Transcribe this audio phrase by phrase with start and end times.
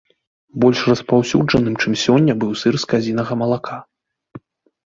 [0.63, 3.77] Больш распаўсюджаным, чым сёння, быў сыр з казінага малака.